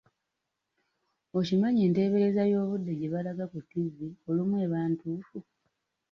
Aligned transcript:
Okimanyi 1.39 1.79
enteebereza 1.87 2.43
y'obudde 2.51 2.91
gye 2.99 3.11
balaga 3.13 3.45
ku 3.51 3.57
ttivi 3.63 4.07
olumu 4.29 4.55
eba 4.65 4.79
ntuufu? 4.91 5.37